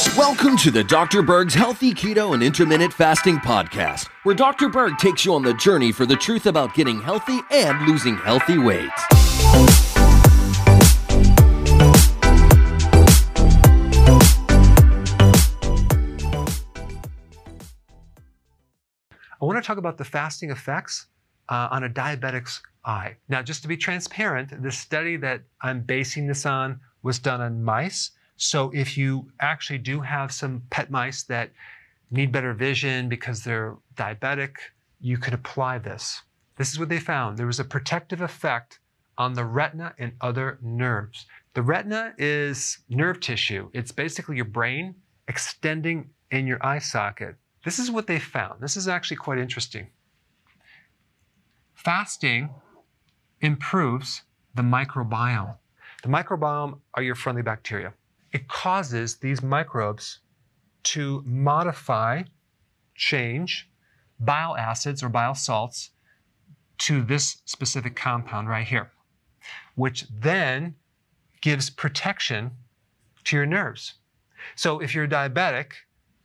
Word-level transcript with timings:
Welcome 0.00 0.56
to 0.58 0.70
the 0.70 0.82
Dr. 0.82 1.20
Berg's 1.20 1.52
Healthy 1.52 1.92
Keto 1.92 2.32
and 2.32 2.42
Intermittent 2.42 2.90
Fasting 2.90 3.36
Podcast, 3.36 4.08
where 4.22 4.34
Dr. 4.34 4.70
Berg 4.70 4.96
takes 4.96 5.26
you 5.26 5.34
on 5.34 5.42
the 5.42 5.52
journey 5.52 5.92
for 5.92 6.06
the 6.06 6.16
truth 6.16 6.46
about 6.46 6.72
getting 6.72 7.02
healthy 7.02 7.38
and 7.50 7.86
losing 7.86 8.16
healthy 8.16 8.56
weight. 8.56 8.88
I 19.38 19.44
want 19.44 19.62
to 19.62 19.66
talk 19.66 19.76
about 19.76 19.98
the 19.98 20.04
fasting 20.04 20.50
effects 20.50 21.08
uh, 21.50 21.68
on 21.70 21.84
a 21.84 21.90
diabetic's 21.90 22.62
eye. 22.86 23.16
Now, 23.28 23.42
just 23.42 23.60
to 23.62 23.68
be 23.68 23.76
transparent, 23.76 24.62
the 24.62 24.72
study 24.72 25.18
that 25.18 25.42
I'm 25.60 25.82
basing 25.82 26.26
this 26.26 26.46
on 26.46 26.80
was 27.02 27.18
done 27.18 27.42
on 27.42 27.62
mice. 27.62 28.12
So 28.42 28.70
if 28.72 28.96
you 28.96 29.30
actually 29.38 29.80
do 29.80 30.00
have 30.00 30.32
some 30.32 30.62
pet 30.70 30.90
mice 30.90 31.24
that 31.24 31.50
need 32.10 32.32
better 32.32 32.54
vision 32.54 33.06
because 33.06 33.44
they're 33.44 33.76
diabetic, 33.96 34.56
you 34.98 35.18
could 35.18 35.34
apply 35.34 35.76
this. 35.76 36.22
This 36.56 36.72
is 36.72 36.78
what 36.78 36.88
they 36.88 37.00
found. 37.00 37.36
There 37.36 37.46
was 37.46 37.60
a 37.60 37.64
protective 37.64 38.22
effect 38.22 38.80
on 39.18 39.34
the 39.34 39.44
retina 39.44 39.94
and 39.98 40.12
other 40.22 40.58
nerves. 40.62 41.26
The 41.52 41.60
retina 41.60 42.14
is 42.16 42.78
nerve 42.88 43.20
tissue. 43.20 43.68
It's 43.74 43.92
basically 43.92 44.36
your 44.36 44.46
brain 44.46 44.94
extending 45.28 46.08
in 46.30 46.46
your 46.46 46.64
eye 46.64 46.78
socket. 46.78 47.36
This 47.62 47.78
is 47.78 47.90
what 47.90 48.06
they 48.06 48.18
found. 48.18 48.62
This 48.62 48.74
is 48.74 48.88
actually 48.88 49.18
quite 49.18 49.38
interesting. 49.38 49.88
Fasting 51.74 52.48
improves 53.42 54.22
the 54.54 54.62
microbiome. 54.62 55.58
The 56.02 56.08
microbiome 56.08 56.78
are 56.94 57.02
your 57.02 57.14
friendly 57.14 57.42
bacteria. 57.42 57.92
It 58.32 58.48
causes 58.48 59.16
these 59.16 59.42
microbes 59.42 60.20
to 60.84 61.22
modify, 61.26 62.22
change 62.94 63.68
bile 64.20 64.56
acids 64.56 65.02
or 65.02 65.08
bile 65.08 65.34
salts 65.34 65.90
to 66.78 67.02
this 67.02 67.42
specific 67.44 67.96
compound 67.96 68.48
right 68.48 68.66
here, 68.66 68.90
which 69.74 70.06
then 70.10 70.74
gives 71.40 71.70
protection 71.70 72.50
to 73.24 73.36
your 73.36 73.46
nerves. 73.46 73.94
So 74.54 74.80
if 74.80 74.94
you're 74.94 75.08
diabetic, 75.08 75.72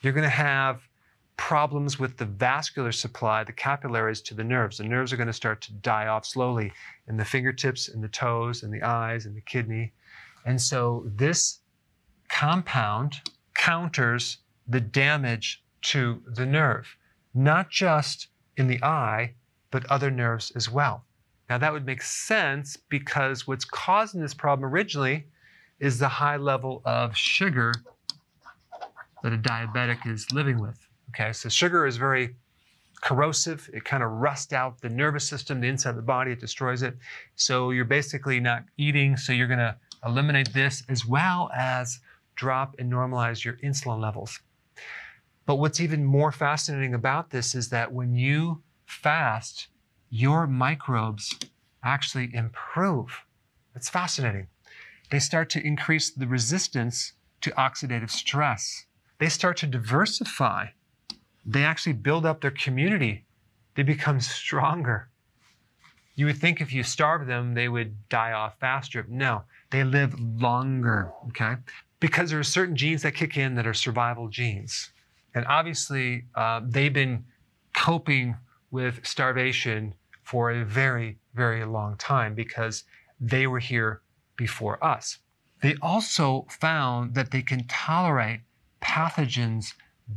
you're 0.00 0.12
going 0.12 0.24
to 0.24 0.28
have 0.28 0.82
problems 1.36 1.98
with 1.98 2.16
the 2.16 2.24
vascular 2.24 2.92
supply, 2.92 3.44
the 3.44 3.52
capillaries 3.52 4.20
to 4.22 4.34
the 4.34 4.44
nerves. 4.44 4.78
The 4.78 4.84
nerves 4.84 5.12
are 5.12 5.16
going 5.16 5.26
to 5.26 5.32
start 5.32 5.60
to 5.62 5.72
die 5.74 6.06
off 6.06 6.24
slowly 6.24 6.72
in 7.08 7.16
the 7.16 7.24
fingertips 7.24 7.88
and 7.88 8.02
the 8.02 8.08
toes 8.08 8.62
and 8.62 8.72
the 8.72 8.82
eyes 8.82 9.26
and 9.26 9.36
the 9.36 9.40
kidney. 9.42 9.92
And 10.44 10.60
so 10.60 11.04
this 11.06 11.60
compound 12.38 13.22
counters 13.54 14.38
the 14.68 14.80
damage 14.80 15.64
to 15.80 16.22
the 16.34 16.44
nerve, 16.44 16.86
not 17.32 17.70
just 17.70 18.28
in 18.58 18.66
the 18.66 18.82
eye, 18.82 19.32
but 19.70 19.86
other 19.86 20.10
nerves 20.10 20.52
as 20.54 20.70
well. 20.70 21.02
Now 21.48 21.56
that 21.56 21.72
would 21.72 21.86
make 21.86 22.02
sense 22.02 22.76
because 22.76 23.46
what's 23.46 23.64
causing 23.64 24.20
this 24.20 24.34
problem 24.34 24.70
originally 24.70 25.24
is 25.80 25.98
the 25.98 26.08
high 26.08 26.36
level 26.36 26.82
of 26.84 27.16
sugar 27.16 27.72
that 29.22 29.32
a 29.32 29.38
diabetic 29.38 30.06
is 30.06 30.30
living 30.30 30.60
with. 30.60 30.86
Okay, 31.10 31.32
so 31.32 31.48
sugar 31.48 31.86
is 31.86 31.96
very 31.96 32.36
corrosive. 33.00 33.70
It 33.72 33.86
kind 33.86 34.02
of 34.02 34.10
rusts 34.10 34.52
out 34.52 34.78
the 34.82 34.90
nervous 34.90 35.26
system, 35.26 35.62
the 35.62 35.68
inside 35.68 35.90
of 35.90 35.96
the 35.96 36.02
body, 36.02 36.32
it 36.32 36.40
destroys 36.40 36.82
it. 36.82 36.98
So 37.34 37.70
you're 37.70 37.86
basically 37.86 38.40
not 38.40 38.64
eating, 38.76 39.16
so 39.16 39.32
you're 39.32 39.46
going 39.46 39.58
to 39.58 39.74
eliminate 40.04 40.52
this 40.52 40.82
as 40.90 41.06
well 41.06 41.50
as 41.56 42.00
drop 42.36 42.76
and 42.78 42.92
normalize 42.92 43.44
your 43.44 43.54
insulin 43.54 44.00
levels. 44.00 44.40
But 45.44 45.56
what's 45.56 45.80
even 45.80 46.04
more 46.04 46.32
fascinating 46.32 46.94
about 46.94 47.30
this 47.30 47.54
is 47.54 47.68
that 47.70 47.92
when 47.92 48.14
you 48.14 48.62
fast, 48.86 49.68
your 50.10 50.46
microbes 50.46 51.38
actually 51.82 52.34
improve. 52.34 53.24
It's 53.74 53.88
fascinating. 53.88 54.48
They 55.10 55.18
start 55.18 55.50
to 55.50 55.64
increase 55.64 56.10
the 56.10 56.26
resistance 56.26 57.12
to 57.42 57.50
oxidative 57.52 58.10
stress. 58.10 58.86
They 59.18 59.28
start 59.28 59.56
to 59.58 59.66
diversify 59.66 60.68
they 61.46 61.62
actually 61.62 61.92
build 61.92 62.26
up 62.26 62.40
their 62.40 62.50
community. 62.50 63.24
They 63.76 63.84
become 63.84 64.20
stronger. 64.20 65.08
You 66.16 66.26
would 66.26 66.38
think 66.38 66.60
if 66.60 66.72
you 66.72 66.82
starve 66.82 67.26
them, 67.26 67.54
they 67.54 67.68
would 67.68 68.08
die 68.08 68.32
off 68.32 68.58
faster. 68.58 69.06
No, 69.08 69.44
they 69.70 69.84
live 69.84 70.18
longer, 70.18 71.12
okay? 71.28 71.56
Because 72.00 72.30
there 72.30 72.38
are 72.38 72.44
certain 72.44 72.76
genes 72.76 73.02
that 73.02 73.14
kick 73.14 73.36
in 73.36 73.54
that 73.54 73.66
are 73.66 73.74
survival 73.74 74.28
genes. 74.28 74.90
And 75.34 75.46
obviously, 75.46 76.24
uh, 76.34 76.60
they've 76.64 76.92
been 76.92 77.24
coping 77.74 78.36
with 78.70 79.06
starvation 79.06 79.94
for 80.24 80.50
a 80.50 80.64
very, 80.64 81.18
very 81.34 81.64
long 81.64 81.96
time 81.96 82.34
because 82.34 82.84
they 83.20 83.46
were 83.46 83.58
here 83.58 84.02
before 84.36 84.82
us. 84.84 85.18
They 85.62 85.76
also 85.80 86.46
found 86.60 87.14
that 87.14 87.30
they 87.30 87.42
can 87.42 87.66
tolerate 87.68 88.40
pathogens 88.82 89.72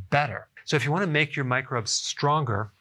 better. 0.10 0.48
So 0.66 0.76
if 0.76 0.86
you 0.86 0.92
want 0.92 1.04
to 1.04 1.10
make 1.10 1.36
your 1.36 1.46
microbes 1.46 1.92
stronger 1.92 2.72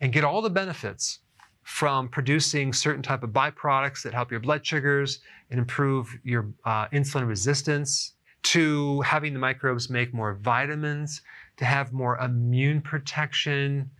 and 0.00 0.12
get 0.12 0.24
all 0.24 0.42
the 0.42 0.50
benefits 0.50 1.20
from 1.62 2.08
producing 2.08 2.72
certain 2.72 3.02
type 3.02 3.22
of 3.22 3.30
byproducts 3.30 4.02
that 4.02 4.14
help 4.14 4.30
your 4.30 4.40
blood 4.40 4.66
sugars 4.66 5.20
and 5.50 5.58
improve 5.58 6.18
your 6.24 6.48
uh, 6.64 6.88
insulin 6.88 7.28
resistance, 7.28 8.14
to 8.44 9.00
having 9.02 9.32
the 9.32 9.38
microbes 9.38 9.90
make 9.90 10.14
more 10.14 10.34
vitamins, 10.34 11.22
to 11.56 11.64
have 11.64 11.92
more 11.92 12.16
immune 12.18 12.80
protection, 12.80 13.90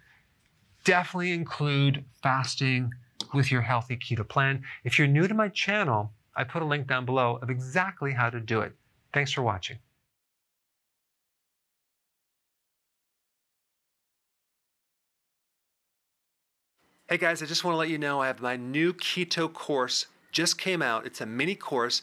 definitely 0.84 1.32
include 1.32 2.04
fasting 2.22 2.90
with 3.34 3.50
your 3.50 3.60
healthy 3.60 3.96
keto 3.96 4.26
plan. 4.26 4.62
If 4.84 4.98
you're 4.98 5.08
new 5.08 5.28
to 5.28 5.34
my 5.34 5.48
channel, 5.48 6.12
I 6.36 6.44
put 6.44 6.62
a 6.62 6.64
link 6.64 6.86
down 6.86 7.04
below 7.04 7.38
of 7.42 7.50
exactly 7.50 8.12
how 8.12 8.30
to 8.30 8.40
do 8.40 8.60
it. 8.60 8.72
Thanks 9.12 9.32
for 9.32 9.42
watching. 9.42 9.78
Hey 17.08 17.16
guys, 17.16 17.42
I 17.42 17.46
just 17.46 17.64
want 17.64 17.72
to 17.74 17.78
let 17.78 17.88
you 17.88 17.96
know 17.96 18.20
I 18.20 18.26
have 18.26 18.42
my 18.42 18.56
new 18.56 18.92
keto 18.92 19.50
course 19.50 20.06
just 20.30 20.58
came 20.58 20.82
out. 20.82 21.06
It's 21.06 21.22
a 21.22 21.26
mini 21.26 21.54
course. 21.54 22.02